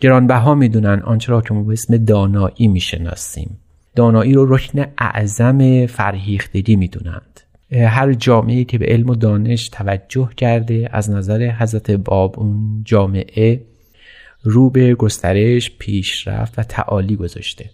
[0.00, 3.58] گرانبها می‌دونن آنچه را که ما به اسم دانایی می‌شناسیم.
[3.96, 7.40] دانایی رو رکن اعظم فرهیختگی می‌دونند.
[7.72, 13.60] هر جامعه که به علم و دانش توجه کرده از نظر حضرت باب اون جامعه
[14.42, 17.70] رو به گسترش پیشرفت و تعالی گذاشته.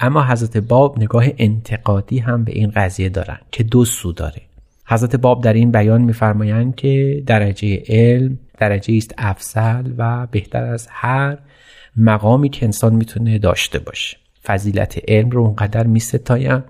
[0.00, 4.42] اما حضرت باب نگاه انتقادی هم به این قضیه دارن که دو سو داره.
[4.86, 10.88] حضرت باب در این بیان میفرمایند که درجه علم درجه است افضل و بهتر از
[10.90, 11.38] هر
[11.96, 14.16] مقامی که انسان می‌تونه داشته باشه.
[14.44, 16.62] فضیلت علم رو اونقدر میستاین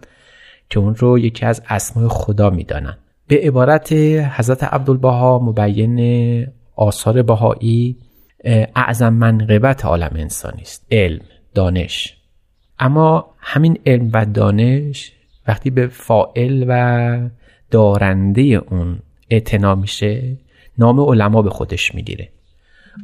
[0.70, 7.96] که اون رو یکی از اسمای خدا می‌دانن به عبارت حضرت عبدالبها مبین آثار بهایی
[8.76, 10.86] اعظم منقبت عالم انسانی است.
[10.90, 11.20] علم
[11.54, 12.16] دانش.
[12.78, 15.12] اما همین علم و دانش
[15.48, 17.28] وقتی به فائل و
[17.70, 18.98] دارنده اون
[19.30, 20.36] اعتنا میشه
[20.78, 22.28] نام علما به خودش می‌گیره.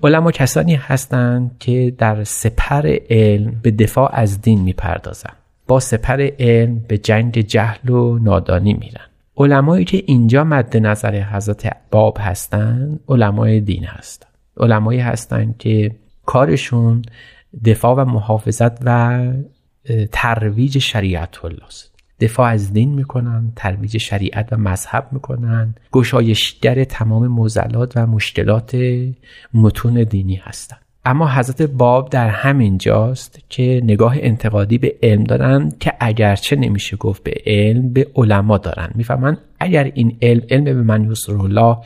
[0.03, 6.79] علما کسانی هستند که در سپر علم به دفاع از دین می‌پردازند با سپر علم
[6.79, 9.07] به جنگ جهل و نادانی میرن.
[9.37, 14.31] علمایی که اینجا مد نظر حضرت باب هستند علمای دین هستند.
[14.57, 15.91] علمایی هستند که
[16.27, 17.03] کارشون
[17.65, 19.23] دفاع و محافظت و
[20.13, 21.96] ترویج شریعت الله است.
[22.21, 25.75] دفاع از دین می‌کنن ترویج شریعت و مذهب می‌کنن.
[25.93, 28.77] گشایشگر تمام موزلات و مشکلات
[29.55, 35.73] متون دینی هستند اما حضرت باب در همین جاست که نگاه انتقادی به علم دارن
[35.81, 38.91] که اگرچه نمیشه گفت به علم به علما دارن.
[38.95, 41.77] می‌فهمن اگر این علم علم به من الله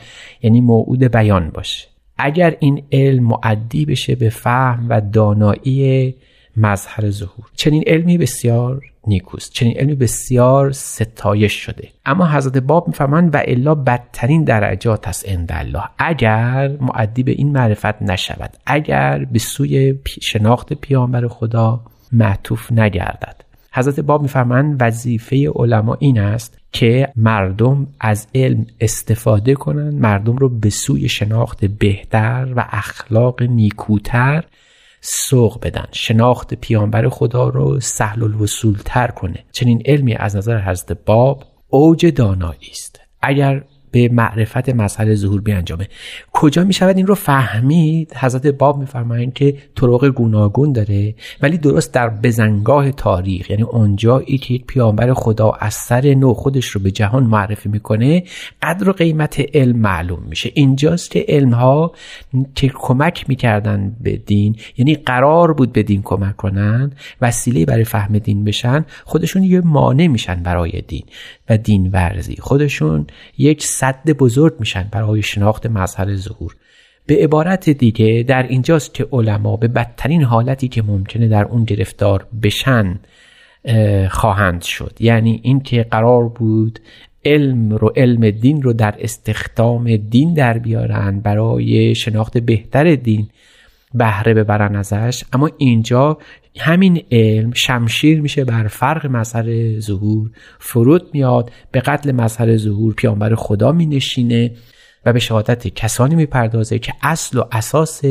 [0.41, 1.87] یعنی موعود بیان باشه.
[2.17, 6.15] اگر این علم معدی بشه به فهم و دانایی
[6.57, 7.45] مظهر ظهور.
[7.55, 9.51] چنین علمی بسیار نیکوست.
[9.53, 11.87] چنین علمی بسیار ستایش شده.
[12.05, 15.83] اما حضرت باب میفرمایند و الا بدترین درجات است الله.
[15.97, 23.35] اگر معدی به این معرفت نشود اگر به سوی شناخت پیامبر خدا معطوف نگردد.
[23.73, 30.49] حضرت باب میفرمایند وظیفه علما این است که مردم از علم استفاده کنند مردم رو
[30.49, 34.43] به سوی شناخت بهتر و اخلاق نیکوتر
[35.01, 35.85] سوق بدن.
[35.91, 39.45] شناخت پیامبر خدا رو سهل الوصول تر کنه.
[39.51, 42.99] چنین علمی از نظر حضرت باب اوج دانایی است.
[43.21, 45.87] اگر به معرفت مسئله ظهور بیانجامه.
[46.33, 51.93] کجا می شود این رو فهمید؟ حضرت باب میفرمایند که طرق گوناگون داره ولی درست
[51.93, 57.23] در بزنگاه تاریخ یعنی اونجایی که پیامبر خدا از سر نو خودش رو به جهان
[57.23, 58.23] معرفی می‌کنه
[58.61, 60.51] قدر و قیمت علم معلوم میشه.
[60.53, 61.91] اینجاست که علم ها
[62.55, 68.17] که کمک می‌کردن به دین یعنی قرار بود به دین کمک کنن وسیله برای فهم
[68.17, 71.03] دین بشن خودشون یه مانع میشن برای دین.
[71.51, 76.55] و دین ورزی خودشون یک صد بزرگ میشن برای شناخت مظهر ظهور.
[77.05, 82.27] به عبارت دیگه در اینجاست که علما به بدترین حالتی که ممکنه در اون گرفتار
[82.43, 82.99] بشن
[84.09, 84.97] خواهند شد.
[84.99, 86.79] یعنی اینکه قرار بود
[87.25, 93.27] علم رو علم دین رو در استخدام دین در بیارن برای شناخت بهتر دین
[93.93, 95.23] بهره ببرن ازش.
[95.33, 96.17] اما اینجا
[96.59, 100.29] همین علم شمشیر میشه بر فرق مظهر ظهور.
[100.59, 104.51] فرود میاد به قتل مظهر ظهور پیامبر خدا مینشینه.
[105.05, 108.05] و به شهادت کسانی می‌پردازه که اصل و اساس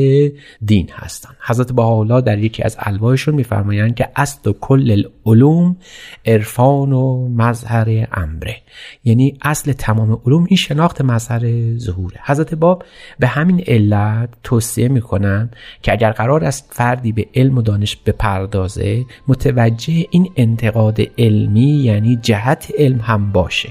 [0.65, 5.77] دین هستند حضرت بهاءالله در یکی از الواحشون میفرمایند که اصل و کل العلوم
[6.25, 8.55] عرفان و مظهر امره.
[9.03, 12.17] یعنی اصل تمام علوم این شناخت مظهر ظهوره.
[12.25, 12.83] حضرت باب
[13.19, 15.49] به همین علت توصیه می‌کنن
[15.81, 22.15] که اگر قرار است فردی به علم و دانش بپردازه متوجه این انتقاد علمی یعنی
[22.15, 23.69] جهت علم هم باشه.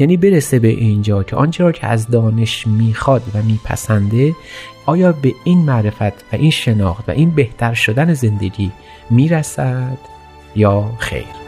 [0.00, 4.34] یعنی برسه به اینجا که آنچه را که از دانش می‌خواد و میپسنده
[4.86, 8.72] آیا به این معرفت و این شناخت و این بهتر شدن زندگی
[9.10, 9.98] می‌رسد
[10.56, 11.39] یا خیر؟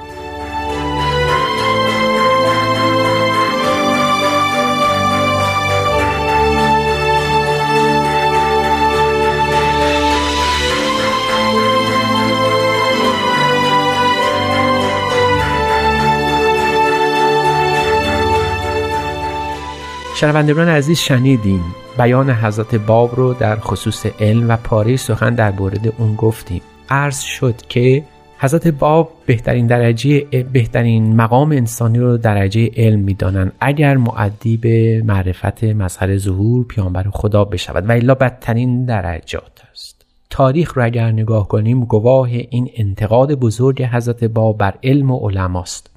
[20.22, 21.60] شنوندگان عزیز شنیدیم
[21.98, 26.62] بیان حضرت باب رو در خصوص علم و پاره سخن در مورد اون گفتیم.
[26.88, 28.04] عرض شد که
[28.38, 30.20] حضرت باب بهترین درجه
[30.52, 37.44] بهترین مقام انسانی رو درجه علم می‌دانند اگر معدی به معرفت مظهر ظهور پیامبر خدا
[37.44, 37.88] بشود.
[37.88, 40.04] و الا بدترین درجات است.
[40.30, 45.91] تاریخ رو اگر نگاه کنیم گواه این انتقاد بزرگ حضرت باب بر علم و علماست.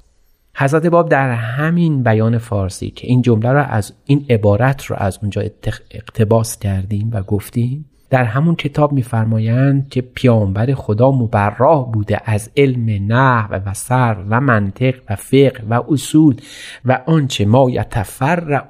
[0.58, 5.18] حضرت باب در همین بیان فارسی که این جمله را از این عبارت رو از
[5.22, 5.42] اونجا
[5.90, 13.12] اقتباس کردیم و گفتیم در همون کتاب میفرمایند که پیامبر خدا مبراه بوده از علم
[13.12, 16.36] نحو و صرف و منطق و فقه و اصول
[16.84, 18.64] و آنچه ما یتفرع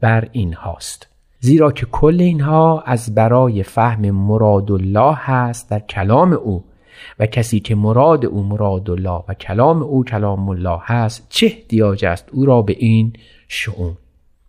[0.00, 1.08] بر این هاست
[1.40, 6.64] زیرا که کل اینها از برای فهم مراد الله هست در کلام او
[7.18, 12.04] و کسی که مراد او مراد الله و کلام او کلام الله هست چه احتیاج
[12.04, 13.12] است او را به این
[13.48, 13.96] شعون؟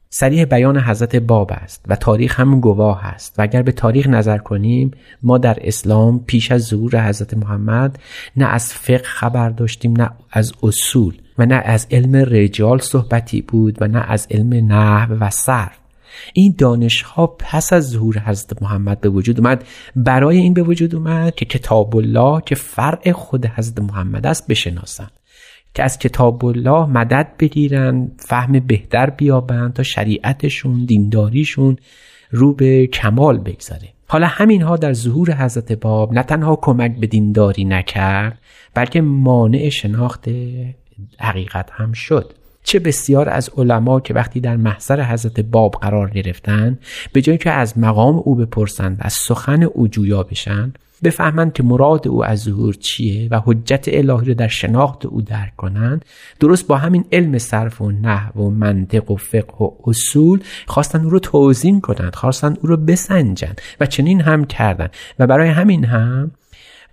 [0.10, 4.38] سریح بیان حضرت باب است و تاریخ هم گواه است و اگر به تاریخ نظر
[4.38, 4.92] کنیم
[5.24, 8.00] ما در اسلام پیش از ظهور حضرت محمد
[8.38, 13.78] نه از فقه خبر داشتیم نه از اصول و نه از علم رجال صحبتی بود
[13.82, 15.87] و نه از علم نحو و صرف.
[16.34, 19.64] این دانش ها پس از ظهور حضرت محمد به وجود اومد.
[19.96, 25.12] برای این به وجود اومد که کتاب الله که فرع خود حضرت محمد است بشناسند.
[25.74, 31.78] که از کتاب الله مدد بگیرن فهم بهتر بیابند تا شریعتشون دینداریشون
[32.32, 33.90] رو به کمال بگذاره.
[34.08, 38.40] حالا همین ها در ظهور حضرت باب نه تنها کمک به دینداری نکرد
[38.74, 40.30] بلکه مانع شناخت
[41.20, 42.34] حقیقت هم شد.
[42.68, 46.78] چه بسیار از علما که وقتی در محضر حضرت باب قرار گرفتن
[47.14, 51.64] به جایی که از مقام او بپرسند و از سخن او جویا بشن بفهمند که
[51.64, 56.06] مراد او از ظهور چیه و حجت الهی رو در شناخت او درک کنند.
[56.40, 61.10] درست با همین علم صرف و نحو و منطق و فقه و اصول خواستن او
[61.10, 64.92] رو توضیح کنند خواستن او رو بسنجند و چنین هم کردند.
[65.20, 66.32] و برای همین هم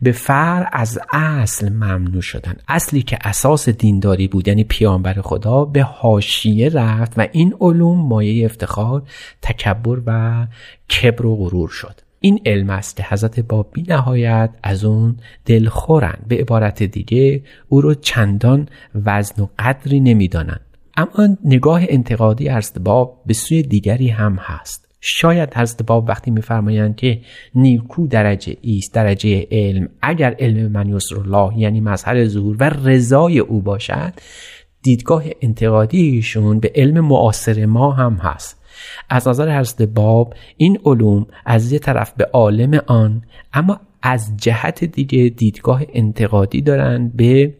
[0.02, 2.56] به فر از اصل ممنوع شدن.
[2.68, 8.44] اصلی که اساس دینداری بود یعنی پیامبر خدا به حاشیه رفت و این علوم مایه
[8.44, 9.02] افتخار
[9.42, 10.46] تکبر و
[10.90, 12.00] کبر و غرور شد.
[12.20, 16.18] این علم است که حضرت باب بی نهایت از اون دلخورن.
[16.28, 20.60] به عبارت دیگه او رو چندان وزن و قدری نمی‌دانند.
[20.96, 24.83] اما نگاه انتقادی حضرت باب به سوی دیگری هم هست.
[25.06, 27.20] شاید حضرت باب وقتی میفرمایند که
[27.54, 33.38] نیکو درجه ایست درجه علم اگر علم من یسر الله یعنی مظهر ظهور و رضای
[33.38, 34.12] او باشد
[34.82, 38.62] دیدگاه انتقادیشون به علم معاصر ما هم هست.
[39.08, 44.84] از نظر حضرت باب این علوم از یه طرف به عالم آن اما از جهت
[44.84, 47.54] دیگه دیدگاه انتقادی دارند به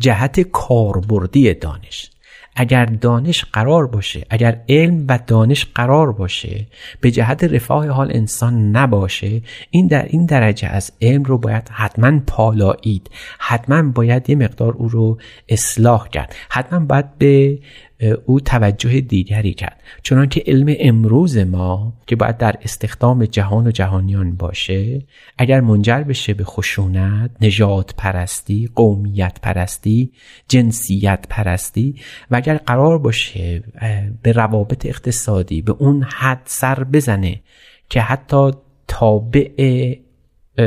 [0.00, 2.10] جهت کاربردی دانش.
[2.56, 6.66] اگر دانش قرار باشه اگر علم و دانش قرار باشه
[7.00, 12.20] به جهت رفاه حال انسان نباشه این در این درجه از علم رو باید حتما
[12.26, 13.10] پالایید.
[13.38, 16.34] حتما باید یه مقدار او رو اصلاح کرد.
[16.48, 17.58] حتما باید به
[18.06, 19.80] او توجه دیگری کرد.
[20.02, 25.02] چنانکه علم امروز ما که باید در استخدام جهان و جهانیان باشه
[25.38, 30.12] اگر منجر بشه به خشونت نجات پرستی قومیت پرستی
[30.48, 31.94] جنسیت پرستی
[32.30, 33.62] و اگر قرار باشه
[34.22, 37.40] به روابط اقتصادی به اون حد سر بزنه
[37.88, 38.50] که حتی
[38.88, 39.48] تابع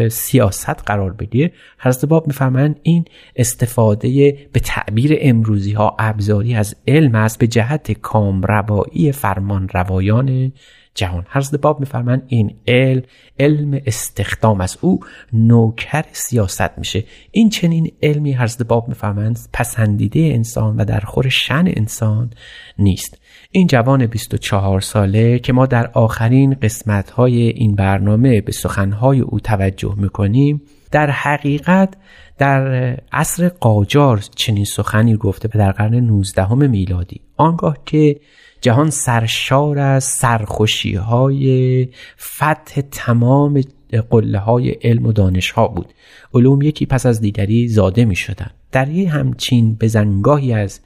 [0.10, 1.52] سیاست قرار بگیره.
[1.80, 3.06] حضرت باب میفرمایند این
[3.36, 10.52] استفاده به تعبیر امروزی ها ابزاری از علم است به جهت کام روایی فرمان روایان
[10.96, 11.26] جهان.
[11.30, 13.02] حضرت باب میفرمایند این علم
[13.40, 15.00] علم استخدام از او
[15.34, 17.04] نوکر سیاست میشه.
[17.32, 22.30] این چنین علمی حضرت باب میفرمایند پسندیده انسان و در خور شن انسان
[22.78, 23.18] نیست.
[23.56, 29.40] این جوان 24 ساله که ما در آخرین قسمت های این برنامه به سخنهای او
[29.40, 31.94] توجه می‌کنیم در حقیقت
[32.38, 32.68] در
[33.12, 37.22] عصر قاجار چنین سخنی گفته در قرن 19 میلادی.
[37.38, 38.20] آنگاه که
[38.62, 41.88] جهان سرشار از سرخوشی های
[42.20, 43.62] فتح تمام
[44.10, 45.94] قله های علم و دانش ها بود.
[46.34, 50.80] علوم یکی پس از دیگری زاده می شدن در یه همچین بزنگاهی از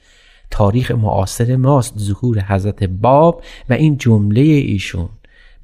[0.50, 5.08] تاریخ معاصر ماست ظهور حضرت باب و این جمله ایشون.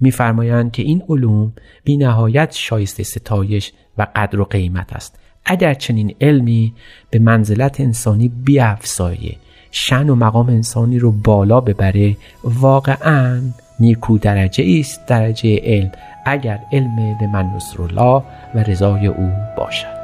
[0.01, 1.53] میفرمایند که این علوم
[1.85, 5.19] بی نهایت شایسته ستایش و قدر و قیمت است.
[5.45, 6.75] اگر چنین علمی
[7.11, 9.37] به منزلت انسانی بیافزایه
[9.71, 13.43] شن و مقام انسانی رو بالا ببره واقعا
[13.81, 15.93] نیکو درجه است درجه علم
[16.27, 18.23] اگر علم به من الله
[18.55, 19.96] و رضای او باشد.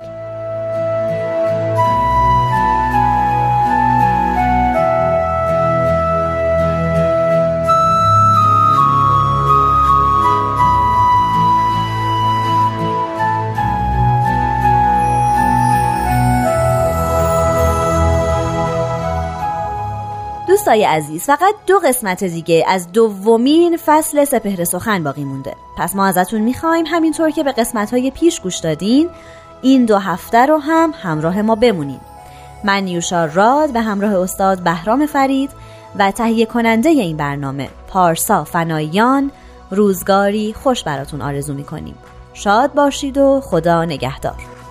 [20.72, 25.54] دوستای عزیز فقط دو قسمت دیگه از دومین فصل سپهر سخن باقی مونده.
[25.76, 29.10] پس ما ازتون می‌خوایم همینطور که به قسمت های پیش گوش دادین
[29.62, 32.00] این دو هفته رو هم همراه ما بمونین
[32.64, 35.50] من نیوشا راد به همراه استاد بهرام فرید
[35.98, 39.30] و تهیه کننده این برنامه پارسا فنایان
[39.70, 41.94] روزگاری خوش براتون آرزو می‌کنیم.
[42.34, 44.61] شاد باشید و خدا نگهدار.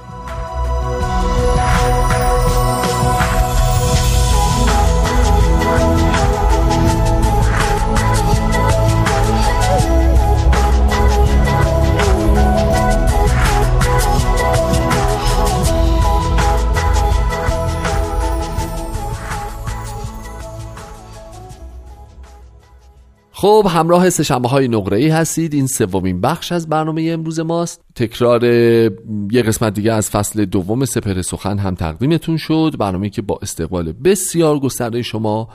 [23.42, 25.54] خب همراه سشنبه های نقره ای هستید.
[25.54, 27.82] این سومین بخش از برنامه امروز ماست.
[27.96, 32.76] تکرار یه قسمت دیگه از فصل دوم سپر سخن هم تقدیمتون شد.
[32.80, 35.50] برنامه که با استقبال بسیار گسترده شما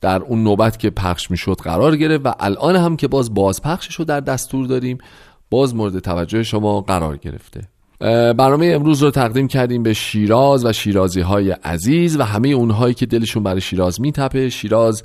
[0.00, 3.94] در اون نوبت که پخش می‌شد قرار گرفت و الان هم که باز باز پخشش
[3.94, 4.98] رو در دستور داریم
[5.50, 7.60] باز مورد توجه شما قرار گرفته.
[8.32, 13.06] برنامه امروز رو تقدیم کردیم به شیراز و شیرازی های عزیز و همه اونهایی که
[13.06, 14.48] دلشون برای شیراز میتپه.
[14.48, 15.02] شیراز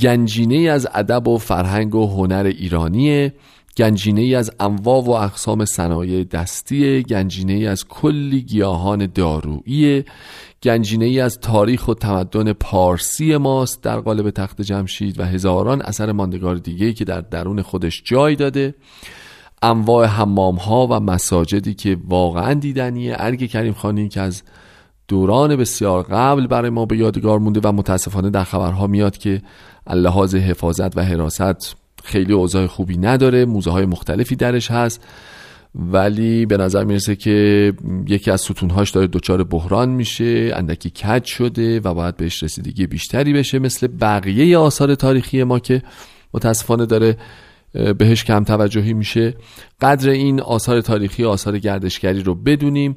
[0.00, 3.34] گنجینه از ادب و فرهنگ و هنر ایرانیه
[3.76, 10.04] گنجینه از انواع و اقسام صنایع دستی گنجینه از کلی گیاهان دارویی
[10.62, 16.56] گنجینه از تاریخ و تمدن پارسی ماست در قالب تخت جمشید و هزاران اثر ماندگار
[16.56, 18.74] دیگه که در درون خودش جای داده.
[19.62, 23.16] انواع حمام ها و مساجدی که واقعا دیدنیه.
[23.18, 24.42] ارگ کریم خانی که از
[25.08, 29.42] دوران بسیار قبل برای ما به یادگار مونده و متاسفانه در خبرها میاد که
[29.88, 35.04] اللحاظ حفاظت و حراست خیلی اوضاع خوبی نداره موزه های مختلفی درش هست.
[35.74, 37.72] ولی به نظر می‌رسه که
[38.06, 43.32] یکی از ستونهاش داره دچار بحران میشه اندکی کج شده و باید بهش رسیدگی بیشتری
[43.32, 45.82] بشه مثل بقیه آثار تاریخی ما که
[46.34, 47.16] متاسفانه داره
[47.98, 49.34] بهش کم توجهی میشه.
[49.80, 52.94] قدر این آثار تاریخی آثار گردشگری رو بدونیم.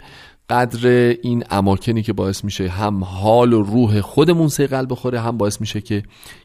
[0.52, 0.88] قدر
[1.22, 5.82] این اماکنی که باعث میشه هم حال و روح خودمون سیقل بخوره هم باعث میشه
[5.82, 6.04] که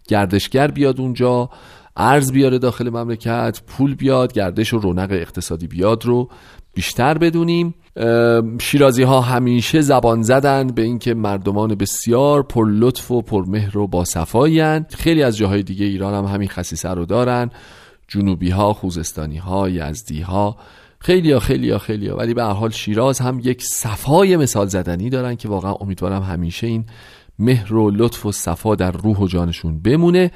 [0.09, 1.51] گردشگر بیاد اونجا
[1.97, 6.29] ارز بیاره داخل مملکت پول بیاد گردش و رونق اقتصادی بیاد رو
[6.75, 7.75] بیشتر بدونیم.
[8.61, 13.87] شیرازی ها همیشه زبان زدن به اینکه مردمان بسیار پر لطف و پر مهر و
[13.87, 14.05] با
[14.95, 17.51] خیلی از جاهای دیگه ایران هم همین خصیصه رو دارن.
[18.09, 20.57] جنوبی ها خوزستانی ها یزدی ها
[21.07, 22.17] خیلی ها خیلی ها خیلی ها.
[22.17, 26.67] ولی به هر حال شیراز هم یک صفای مثال زدنی دارن که واقعا امیدوارم همیشه
[26.67, 26.85] این
[27.39, 30.31] مهر و لطف و صفا در روح و جانشون بمونه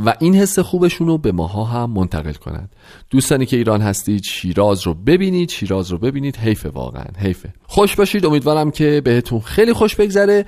[0.00, 2.76] و این حس خوبشون رو به ماها هم منتقل کنند
[3.10, 6.36] دوستانی که ایران هستید شیراز رو ببینید شیراز رو ببینید.
[6.36, 7.54] حیف واقعا حیفه.
[7.66, 8.26] خوش باشید.
[8.26, 10.46] امیدوارم که بهتون خیلی خوش بگذره.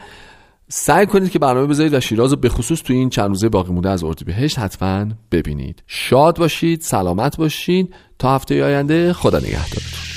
[0.75, 3.73] سعی کنید که برنامه بذارید و شیراز رو به خصوص توی این چند روزه باقی
[3.73, 5.83] مونده از اردیبهشت حتما ببینید.
[5.87, 7.95] شاد باشید سلامت باشید.
[8.19, 10.12] تا هفته آینده خدا نگهدارتون.